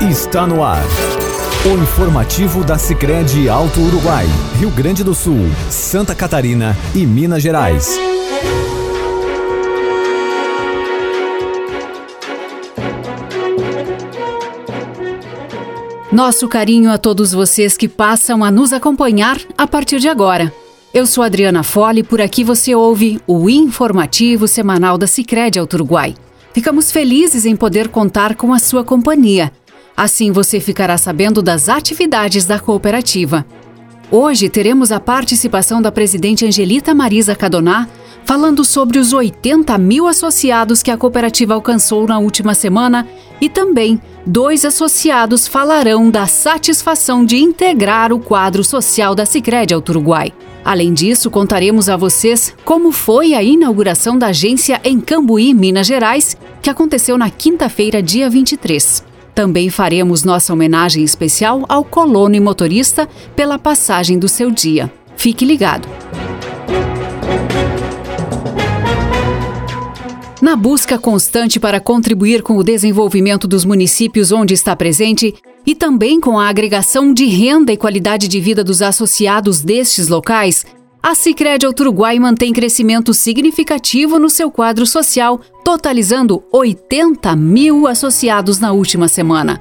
[0.00, 0.82] Está no ar.
[1.64, 4.26] O informativo da Sicredi Alto Uruguai,
[4.58, 7.96] Rio Grande do Sul, Santa Catarina e Minas Gerais.
[16.10, 20.52] Nosso carinho a todos vocês que passam a nos acompanhar a partir de agora.
[20.92, 25.74] Eu sou Adriana Fole e por aqui você ouve o informativo semanal da Sicredi Alto
[25.74, 26.14] Uruguai.
[26.52, 29.52] Ficamos felizes em poder contar com a sua companhia.
[29.96, 33.44] Assim você ficará sabendo das atividades da cooperativa.
[34.10, 37.88] Hoje teremos a participação da presidente Angelita Marisa Cadoná
[38.24, 43.06] falando sobre os 80 mil associados que a cooperativa alcançou na última semana
[43.40, 49.80] e também dois associados falarão da satisfação de integrar o quadro social da Sicredi ao
[49.80, 50.32] Uruguai.
[50.64, 56.36] Além disso, contaremos a vocês como foi a inauguração da agência em Cambuí, Minas Gerais,
[56.60, 59.11] que aconteceu na quinta-feira, dia 23.
[59.34, 64.92] Também faremos nossa homenagem especial ao colono e motorista pela passagem do seu dia.
[65.16, 65.88] Fique ligado!
[70.40, 75.32] Na busca constante para contribuir com o desenvolvimento dos municípios onde está presente
[75.64, 80.66] e também com a agregação de renda e qualidade de vida dos associados destes locais,
[81.02, 88.70] a Sicredi Uruguai mantém crescimento significativo no seu quadro social, totalizando 80 mil associados na
[88.70, 89.60] última semana.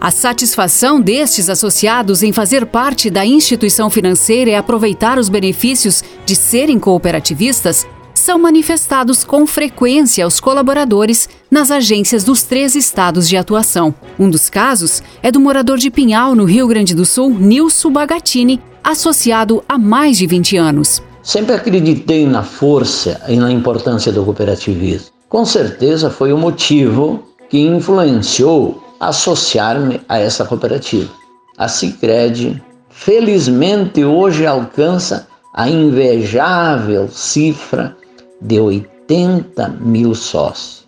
[0.00, 6.36] A satisfação destes associados em fazer parte da instituição financeira e aproveitar os benefícios de
[6.36, 7.84] serem cooperativistas
[8.26, 13.94] são manifestados com frequência aos colaboradores nas agências dos três estados de atuação.
[14.18, 18.60] Um dos casos é do morador de Pinhal, no Rio Grande do Sul, Nilson Bagatini,
[18.82, 21.00] associado há mais de 20 anos.
[21.22, 25.06] Sempre acreditei na força e na importância do cooperativismo.
[25.28, 31.12] Com certeza foi o motivo que influenciou associar-me a essa cooperativa.
[31.56, 32.60] A Sicredi,
[32.90, 37.96] felizmente hoje alcança a invejável cifra
[38.40, 40.86] de 80 mil sócios.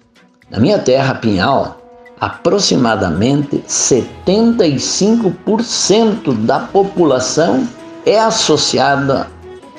[0.50, 1.78] Na minha terra, Pinhal,
[2.20, 7.66] aproximadamente 75% da população
[8.04, 9.28] é associada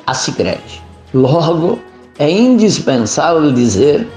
[0.05, 0.81] à Sicredi.
[1.13, 1.79] Logo,
[2.17, 4.07] é indispensável dizer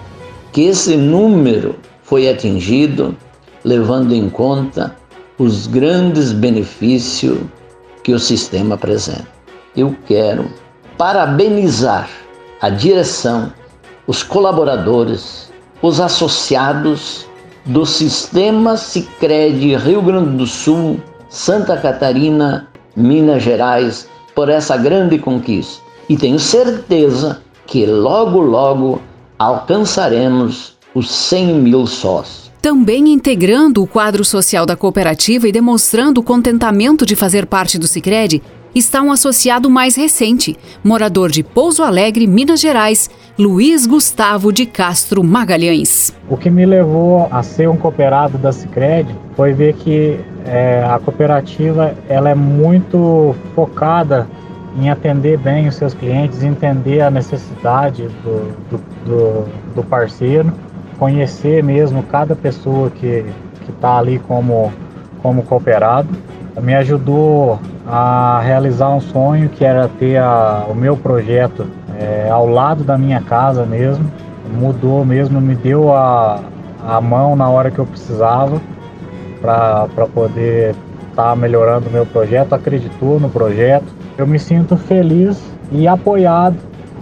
[0.52, 3.16] que esse número foi atingido
[3.64, 4.94] levando em conta
[5.38, 7.38] os grandes benefícios
[8.02, 9.28] que o sistema apresenta.
[9.74, 10.50] Eu quero
[10.98, 12.10] parabenizar
[12.62, 13.52] a direção,
[14.06, 15.50] os colaboradores,
[15.82, 17.26] os associados
[17.66, 25.82] do Sistema Sicredi Rio Grande do Sul, Santa Catarina, Minas Gerais por essa grande conquista.
[26.08, 29.02] E tenho certeza que logo, logo
[29.36, 32.52] alcançaremos os 100 mil sócios.
[32.60, 37.88] Também integrando o quadro social da cooperativa e demonstrando o contentamento de fazer parte do
[37.88, 38.40] Sicredi,
[38.74, 45.22] está um associado mais recente, morador de Pouso Alegre, Minas Gerais, Luiz Gustavo de Castro
[45.22, 46.14] Magalhães.
[46.28, 50.98] O que me levou a ser um cooperado da Sicredi foi ver que é, a
[50.98, 54.26] cooperativa ela é muito focada
[54.78, 60.52] em atender bem os seus clientes, entender a necessidade do, do, do, do parceiro,
[60.98, 63.24] conhecer mesmo cada pessoa que
[63.68, 64.72] está ali como,
[65.22, 66.08] como cooperado.
[66.60, 71.66] Me ajudou a realizar um sonho que era ter a, o meu projeto
[71.98, 74.10] é, ao lado da minha casa mesmo.
[74.52, 76.40] Mudou mesmo, me deu a,
[76.86, 78.60] a mão na hora que eu precisava
[79.40, 80.74] para poder
[81.10, 83.86] estar tá melhorando o meu projeto, acreditou no projeto.
[84.16, 86.56] Eu me sinto feliz e apoiado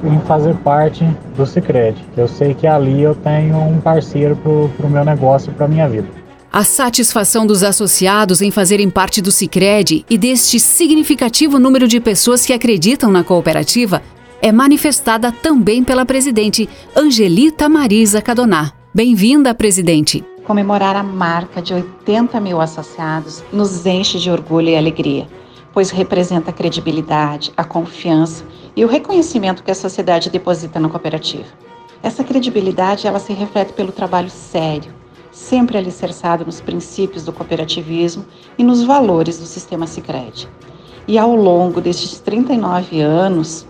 [0.05, 1.05] em fazer parte
[1.37, 1.97] do Cicred.
[2.17, 5.89] Eu sei que ali eu tenho um parceiro para o meu negócio e para minha
[5.89, 6.20] vida.
[6.53, 12.45] A satisfação dos associados em fazerem parte do Sicredi e deste significativo número de pessoas
[12.45, 14.03] que acreditam na cooperativa
[14.43, 18.73] é manifestada também pela presidente Angelita Marisa Cadoná.
[18.93, 20.25] Bem-vinda, presidente.
[20.43, 25.29] Comemorar a marca de 80 mil associados nos enche de orgulho e alegria,
[25.73, 28.45] pois representa a credibilidade, a confiança
[28.75, 31.47] e o reconhecimento que a sociedade deposita na cooperativa.
[32.03, 34.99] Essa credibilidade ela se reflete pelo trabalho sério,
[35.31, 38.25] sempre alicerçado nos princípios do cooperativismo
[38.59, 40.49] e nos valores do sistema Sicredi.
[41.07, 43.67] E ao longo destes 39 anos,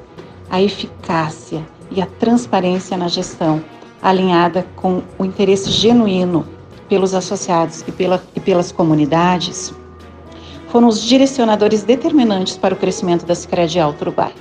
[0.50, 3.62] a eficácia e a transparência na gestão,
[4.02, 6.46] alinhada com o interesse genuíno
[6.88, 9.72] pelos associados e, pela, e pelas comunidades,
[10.68, 14.32] foram os direcionadores determinantes para o crescimento da Sicredi Alto Uruguai.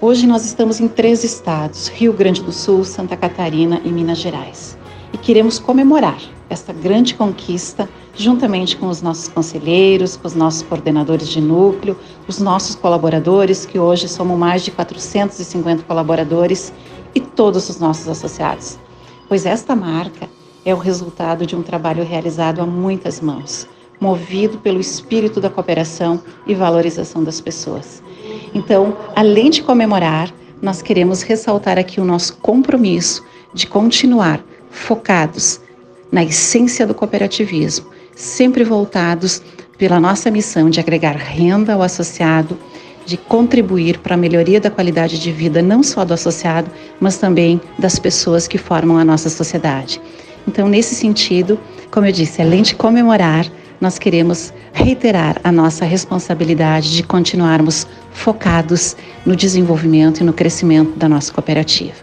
[0.00, 4.76] Hoje nós estamos em três estados: Rio Grande do Sul, Santa Catarina e Minas Gerais
[5.14, 6.18] e queremos comemorar
[6.50, 11.96] esta grande conquista juntamente com os nossos conselheiros, com os nossos coordenadores de núcleo,
[12.26, 16.72] os nossos colaboradores, que hoje somos mais de 450 colaboradores,
[17.14, 18.76] e todos os nossos associados.
[19.28, 20.28] Pois esta marca
[20.64, 23.68] é o resultado de um trabalho realizado a muitas mãos,
[24.00, 28.02] movido pelo espírito da cooperação e valorização das pessoas.
[28.52, 34.42] Então, além de comemorar, nós queremos ressaltar aqui o nosso compromisso de continuar
[34.74, 35.60] focados
[36.10, 39.40] na essência do cooperativismo, sempre voltados
[39.78, 42.58] pela nossa missão de agregar renda ao associado,
[43.06, 47.60] de contribuir para a melhoria da qualidade de vida não só do associado, mas também
[47.78, 50.00] das pessoas que formam a nossa sociedade.
[50.46, 51.58] Então, nesse sentido,
[51.90, 53.46] como eu disse, além de comemorar,
[53.80, 61.08] nós queremos reiterar a nossa responsabilidade de continuarmos focados no desenvolvimento e no crescimento da
[61.08, 61.96] nossa cooperativa.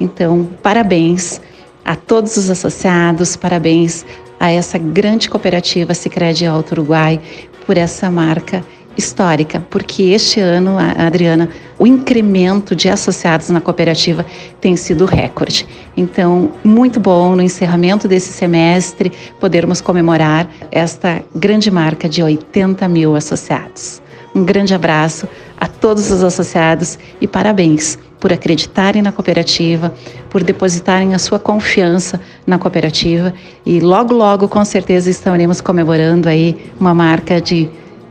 [0.00, 1.40] Então, parabéns
[1.86, 4.04] a todos os associados, parabéns
[4.40, 7.20] a essa grande cooperativa Sicredi Alto Uruguai
[7.64, 8.64] por essa marca
[8.96, 11.48] histórica, porque este ano, Adriana,
[11.78, 14.26] o incremento de associados na cooperativa
[14.60, 15.66] tem sido recorde.
[15.96, 23.14] Então, muito bom no encerramento desse semestre podermos comemorar esta grande marca de 80 mil
[23.14, 24.02] associados.
[24.36, 25.26] Um grande abraço
[25.58, 29.94] a todos os associados e parabéns por acreditarem na cooperativa,
[30.28, 33.32] por depositarem a sua confiança na cooperativa
[33.64, 37.70] e logo, logo, com certeza, estaremos comemorando aí uma marca de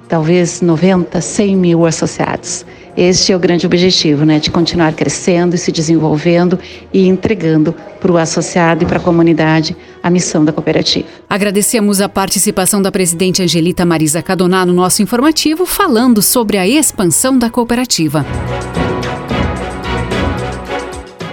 [0.10, 2.66] talvez 90, 100 mil associados.
[2.98, 6.58] Este é o grande objetivo, né, de continuar crescendo e se desenvolvendo
[6.94, 11.08] e entregando para o associado e para a comunidade a missão da cooperativa.
[11.30, 17.38] Agradecemos a participação da presidente Angelita Marisa Cadoná no nosso informativo, falando sobre a expansão
[17.38, 18.26] da cooperativa.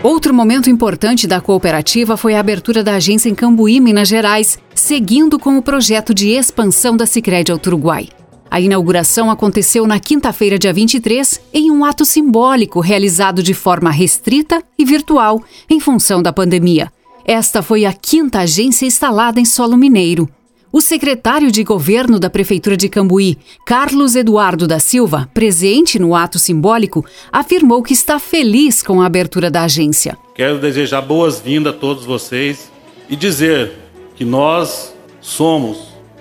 [0.03, 5.39] Outro momento importante da cooperativa foi a abertura da agência em Cambuí, Minas Gerais, seguindo
[5.39, 8.09] com o projeto de expansão da Sicredi ao Uruguai.
[8.53, 14.63] A inauguração aconteceu na quinta-feira, dia 23, em um ato simbólico realizado de forma restrita
[14.79, 16.93] e virtual, em função da pandemia.
[17.25, 20.29] Esta foi a quinta agência instalada em solo mineiro.
[20.71, 26.39] O secretário de governo da Prefeitura de Cambuí, Carlos Eduardo da Silva, presente no ato
[26.39, 30.19] simbólico, afirmou que está feliz com a abertura da agência.
[30.35, 32.71] Quero desejar boas-vindas a todos vocês
[33.09, 33.73] e dizer
[34.15, 35.79] que nós somos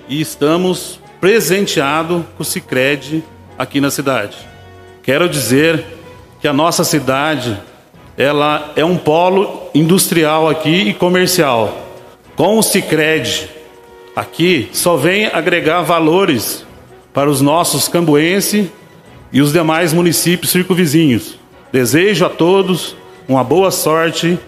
[0.07, 3.23] e estamos presenteado com o Cicred
[3.55, 4.35] aqui na cidade.
[5.03, 5.85] Quero dizer
[6.41, 7.57] que a nossa cidade
[8.17, 11.87] ela é um polo industrial aqui e comercial.
[12.35, 13.49] Com o Cicred
[14.15, 16.65] aqui só vem agregar valores
[17.13, 18.67] para os nossos cambuenses
[19.31, 21.37] e os demais municípios circunvizinhos.
[21.71, 22.95] Desejo a todos
[23.27, 24.39] uma boa sorte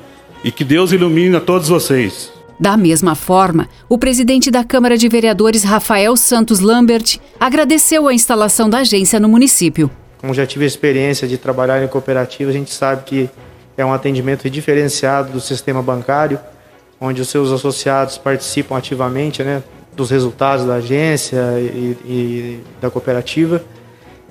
[0.44, 2.33] e que Deus ilumine a todos vocês.
[2.64, 8.70] Da mesma forma, o presidente da Câmara de Vereadores, Rafael Santos Lambert, agradeceu a instalação
[8.70, 9.92] da agência no município.
[10.22, 13.30] Como já tive a experiência de trabalhar em cooperativa, a gente sabe que
[13.76, 16.40] é um atendimento diferenciado do sistema bancário,
[17.02, 19.62] onde os seus associados participam ativamente né,
[19.94, 23.62] dos resultados da agência e, e da cooperativa.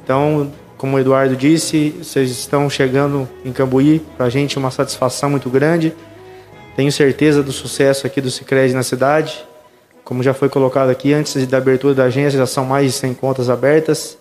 [0.03, 4.71] Então, como o Eduardo disse, vocês estão chegando em Cambuí, para a gente é uma
[4.71, 5.93] satisfação muito grande.
[6.75, 9.45] Tenho certeza do sucesso aqui do Cicred na cidade.
[10.05, 13.15] Como já foi colocado aqui, antes da abertura da agência já são mais de 100
[13.15, 14.19] contas abertas.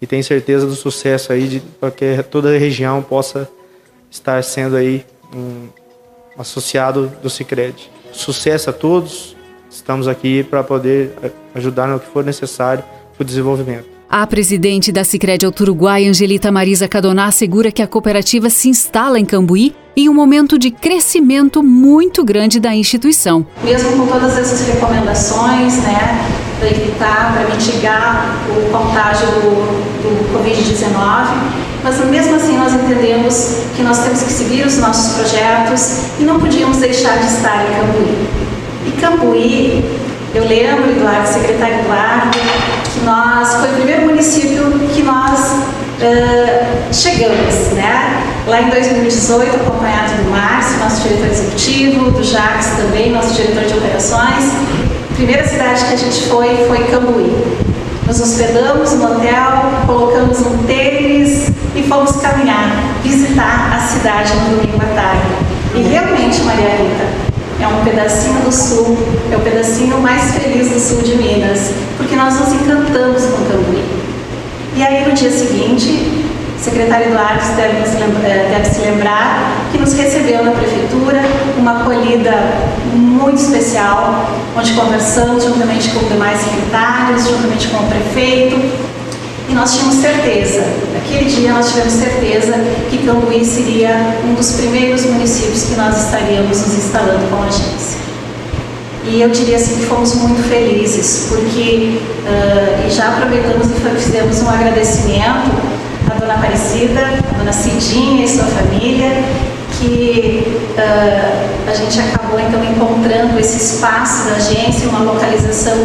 [0.00, 3.48] E tenho certeza do sucesso aí para que toda a região possa
[4.10, 5.68] estar sendo aí um
[6.36, 7.90] associado do Cicred.
[8.12, 9.36] Sucesso a todos.
[9.70, 11.12] Estamos aqui para poder
[11.54, 12.84] ajudar no que for necessário
[13.16, 13.86] para o desenvolvimento.
[14.08, 19.24] A presidente da Sicredi Uruguai, Angelita Marisa Cadoná, assegura que a cooperativa se instala em
[19.24, 23.46] Cambuí em um momento de crescimento muito grande da instituição.
[23.62, 31.64] Mesmo com todas essas recomendações, né, para evitar, para mitigar o contágio do, do Covid-19,
[31.82, 36.40] mas mesmo assim nós entendemos que nós temos que seguir os nossos projetos e não
[36.40, 38.28] podíamos deixar de estar em Cambuí.
[38.86, 39.84] E Cambuí,
[40.34, 42.38] eu lembro, Eduardo, secretário Eduardo,
[42.92, 45.73] que nós, foi o primeiro município que nós
[46.04, 48.22] uh, chegamos, né?
[48.46, 53.74] Lá em 2018, acompanhado do Márcio, nosso diretor executivo, do Jacques também, nosso diretor de
[53.74, 54.52] operações.
[55.10, 57.32] A primeira cidade que a gente foi foi Cambuí.
[58.06, 62.70] Nos hospedamos no hotel, colocamos um tênis e fomos caminhar,
[63.02, 65.22] visitar a cidade no domingo à tarde.
[65.74, 67.04] E realmente, Maria Rita,
[67.60, 68.98] é um pedacinho do sul,
[69.32, 74.04] é o pedacinho mais feliz do sul de Minas, porque nós nos encantamos com Cambuí.
[74.76, 76.24] E aí no dia seguinte,
[76.60, 77.78] secretário Eduardo deve,
[78.26, 81.22] eh, deve se lembrar que nos recebeu na prefeitura,
[81.56, 82.32] uma acolhida
[82.92, 88.56] muito especial, onde conversamos juntamente com demais secretários, juntamente com o prefeito,
[89.48, 92.54] e nós tínhamos certeza, naquele dia nós tivemos certeza
[92.90, 98.03] que Cambuí seria um dos primeiros municípios que nós estaríamos nos instalando como agência.
[99.06, 104.48] E eu diria assim que fomos muito felizes, porque, uh, já aproveitamos e fizemos um
[104.48, 105.50] agradecimento
[106.10, 107.00] à dona Aparecida,
[107.34, 109.10] à dona Cidinha e sua família,
[109.72, 115.76] que uh, a gente acabou então encontrando esse espaço da agência, uma localização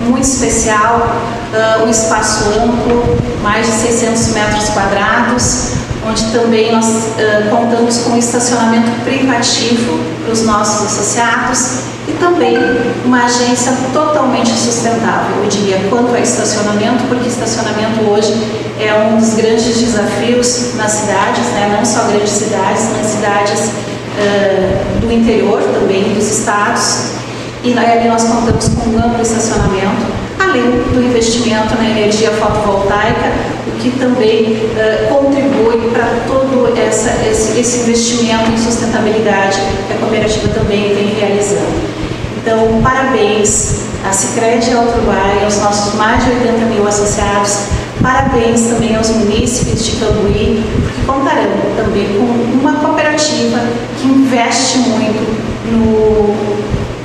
[0.00, 5.72] muito especial, uh, um espaço amplo, mais de 600 metros quadrados,
[6.06, 12.56] onde também nós uh, contamos com estacionamento privativo para os nossos associados e também
[13.04, 18.32] uma agência totalmente sustentável, eu diria, quanto a estacionamento, porque estacionamento hoje
[18.80, 21.76] é um dos grandes desafios nas cidades, né?
[21.76, 27.20] não só grandes cidades, mas cidades uh, do interior também, dos estados.
[27.62, 30.06] E ali nós contamos com um amplo estacionamento,
[30.40, 33.30] além do investimento na energia fotovoltaica,
[33.66, 39.96] o que também uh, contribui para todo essa, esse, esse investimento em sustentabilidade que a
[39.96, 42.00] cooperativa também vem realizando.
[42.38, 47.66] Então, parabéns à Cicred ao Uruguai, aos nossos mais de 80 mil associados,
[48.02, 53.60] parabéns também aos munícipes de Cambuí, porque contarão também com uma cooperativa
[54.00, 56.34] que investe muito no,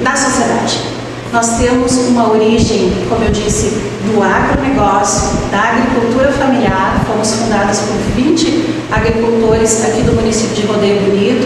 [0.01, 0.94] na sociedade.
[1.35, 3.67] Nós temos uma origem, como eu disse,
[4.05, 7.03] do agronegócio, da agricultura familiar.
[7.05, 11.45] Fomos fundadas por 20 agricultores aqui do município de Rodeio Bonito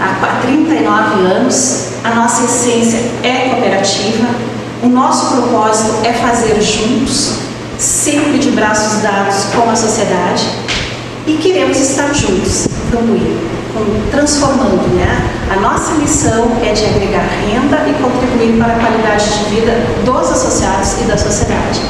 [0.00, 1.88] há 39 anos.
[2.02, 4.26] A nossa essência é cooperativa.
[4.82, 7.40] O nosso propósito é fazer juntos,
[7.78, 10.48] sempre de braços dados com a sociedade.
[11.26, 13.36] E queremos estar juntos, contribuir,
[14.10, 15.30] transformando, né?
[15.50, 19.72] A nossa missão é de agregar renda e contribuir para a qualidade de vida
[20.04, 21.80] dos associados e da sociedade.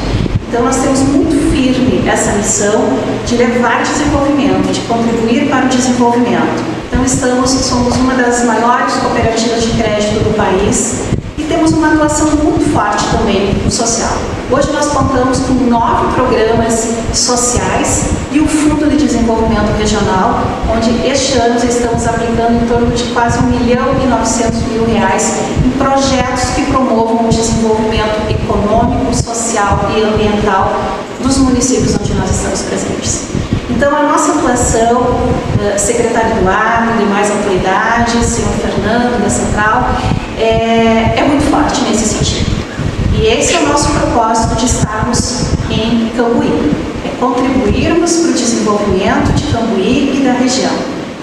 [0.48, 6.80] Então, nós temos muito firme essa missão de levar desenvolvimento, de contribuir para o desenvolvimento.
[6.90, 11.19] Então estamos, somos uma das maiores cooperativas de crédito do país
[11.80, 14.12] uma atuação muito forte também no social.
[14.50, 21.38] Hoje nós contamos com nove programas sociais e o Fundo de Desenvolvimento Regional, onde este
[21.38, 26.50] ano estamos aplicando em torno de quase 1 milhão e 900 mil reais em projetos
[26.54, 30.70] que promovam o desenvolvimento econômico, social e ambiental
[31.22, 33.39] dos municípios onde nós estamos presentes.
[33.80, 39.88] Então, a nossa atuação, eh, secretário Eduardo, demais autoridades, senhor Fernando da Central,
[40.36, 42.50] é, é muito forte nesse sentido.
[43.14, 46.72] E esse é o nosso propósito de estarmos em Cambuí,
[47.06, 50.74] é contribuirmos para o desenvolvimento de Cambuí e da região.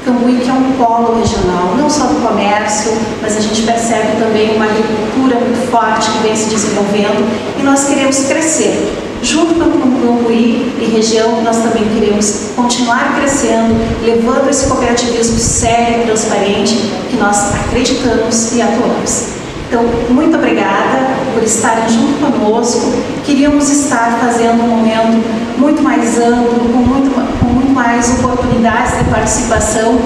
[0.03, 4.55] Cambuí que é um polo regional, não só do comércio, mas a gente percebe também
[4.55, 7.23] uma agricultura muito forte que vem se desenvolvendo
[7.59, 13.75] e nós queremos crescer Junto com o Cambuí e região, nós também queremos continuar crescendo,
[14.03, 16.75] levando esse cooperativismo sério e transparente
[17.09, 19.37] que nós acreditamos e atuamos.
[19.67, 22.93] Então, muito obrigada por estarem junto conosco.
[23.25, 29.03] Queríamos estar fazendo um momento muito mais amplo, com muito, com muito mais oportunidades de
[29.05, 29.99] participação,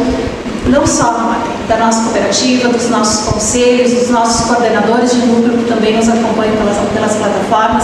[0.66, 1.36] não só
[1.68, 6.56] da nossa cooperativa, dos nossos conselhos, dos nossos coordenadores de núcleo que também nos acompanham
[6.56, 7.84] pelas, pelas plataformas,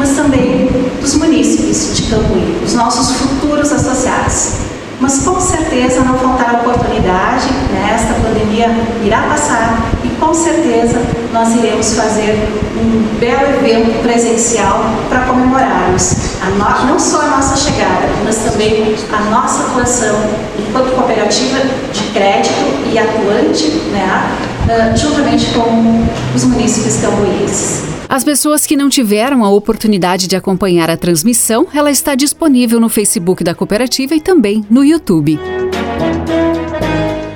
[0.00, 0.66] mas também
[0.98, 4.52] dos munícipes de Cambuí, os nossos futuros associados.
[4.98, 7.92] Mas com certeza não faltará oportunidade, né?
[7.94, 8.68] esta pandemia
[9.04, 9.78] irá passar
[10.20, 11.00] com certeza
[11.32, 16.14] nós iremos fazer um belo evento presencial para comemorarmos
[16.56, 20.16] no, não só a nossa chegada, mas também a nossa atuação
[20.58, 21.58] enquanto cooperativa
[21.92, 22.54] de crédito
[22.92, 24.36] e atuante, né?
[24.64, 27.82] Uh, juntamente com os munícipes cambuíenses.
[28.08, 32.88] As pessoas que não tiveram a oportunidade de acompanhar a transmissão, ela está disponível no
[32.88, 35.38] Facebook da cooperativa e também no YouTube.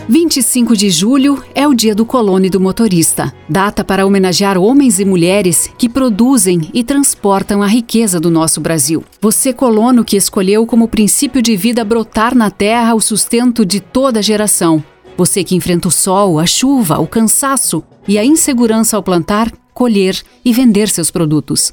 [0.09, 5.01] 25 de julho é o dia do colono e do motorista, data para homenagear homens
[5.01, 9.03] e mulheres que produzem e transportam a riqueza do nosso Brasil.
[9.19, 14.23] Você, colono, que escolheu como princípio de vida brotar na terra o sustento de toda
[14.23, 14.85] geração.
[15.17, 20.21] Você que enfrenta o sol, a chuva, o cansaço e a insegurança ao plantar, colher
[20.45, 21.73] e vender seus produtos.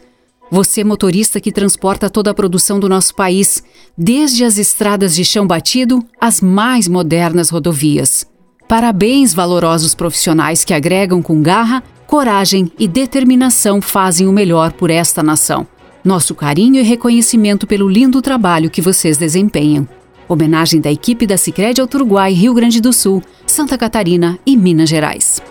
[0.53, 3.63] Você, motorista que transporta toda a produção do nosso país,
[3.97, 8.27] desde as estradas de chão batido às mais modernas rodovias.
[8.67, 15.23] Parabéns, valorosos profissionais que agregam com garra, coragem e determinação fazem o melhor por esta
[15.23, 15.65] nação.
[16.03, 19.87] Nosso carinho e reconhecimento pelo lindo trabalho que vocês desempenham.
[20.27, 24.89] Homenagem da equipe da Sicredi Alto Uruguai, Rio Grande do Sul, Santa Catarina e Minas
[24.89, 25.41] Gerais.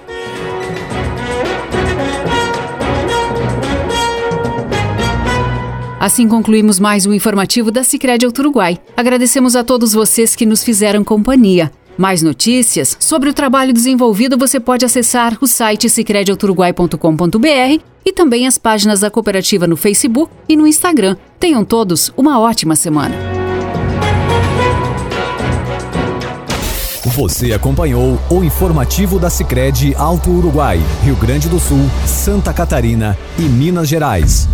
[6.01, 8.79] Assim concluímos mais um informativo da Sicredi Uruguai.
[8.97, 11.71] Agradecemos a todos vocês que nos fizeram companhia.
[11.99, 18.57] Mais notícias sobre o trabalho desenvolvido você pode acessar o site sicredialturuguai.com.br e também as
[18.57, 21.19] páginas da cooperativa no Facebook e no Instagram.
[21.39, 23.15] Tenham todos uma ótima semana.
[27.05, 33.43] Você acompanhou o informativo da Sicredi Alto Uruguai, Rio Grande do Sul, Santa Catarina e
[33.43, 34.49] Minas Gerais.